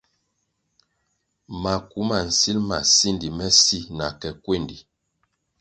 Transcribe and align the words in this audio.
Maku 1.61 1.99
ma 2.09 2.17
nsil 2.27 2.57
ma 2.69 2.77
sindi 2.95 3.29
me 3.37 3.47
si 3.63 3.79
na 3.97 4.07
ke 4.19 4.29
kwendi. 4.43 4.77